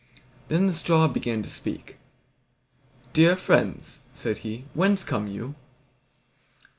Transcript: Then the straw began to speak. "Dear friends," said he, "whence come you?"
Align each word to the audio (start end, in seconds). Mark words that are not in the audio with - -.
Then 0.47 0.65
the 0.65 0.73
straw 0.73 1.07
began 1.07 1.43
to 1.43 1.49
speak. 1.51 1.97
"Dear 3.13 3.35
friends," 3.35 3.99
said 4.15 4.39
he, 4.39 4.65
"whence 4.73 5.03
come 5.03 5.27
you?" 5.27 5.53